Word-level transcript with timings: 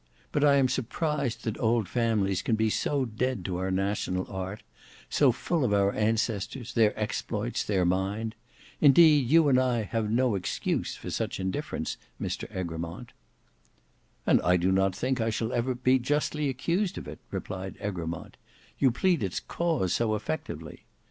But 0.31 0.43
I 0.43 0.55
am 0.55 0.67
surprised 0.67 1.43
that 1.43 1.59
old 1.59 1.87
families 1.87 2.41
can 2.41 2.55
be 2.55 2.71
so 2.71 3.05
dead 3.05 3.45
to 3.45 3.57
our 3.57 3.69
national 3.69 4.25
art; 4.31 4.63
so 5.11 5.31
full 5.31 5.63
of 5.63 5.75
our 5.75 5.93
ancestors, 5.93 6.73
their 6.73 6.99
exploits, 6.99 7.63
their 7.63 7.85
mind. 7.85 8.33
Indeed 8.79 9.29
you 9.29 9.47
and 9.47 9.59
I 9.59 9.83
have 9.83 10.09
no 10.09 10.33
excuse 10.33 10.95
for 10.95 11.11
such 11.11 11.39
indifference 11.39 11.97
Mr 12.19 12.47
Egremont." 12.49 13.11
"And 14.25 14.41
I 14.41 14.57
do 14.57 14.71
not 14.71 14.95
think 14.95 15.21
I 15.21 15.29
shall 15.29 15.53
ever 15.53 15.69
again 15.73 15.81
be 15.83 15.99
justly 15.99 16.49
accused 16.49 16.97
of 16.97 17.07
it," 17.07 17.19
replied 17.29 17.75
Egremont, 17.79 18.37
"you 18.79 18.89
plead 18.89 19.21
its 19.21 19.39
cause 19.39 19.93
so 19.93 20.15
effectively. 20.15 20.85